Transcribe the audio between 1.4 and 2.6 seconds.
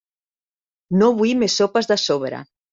més sopes de sobre.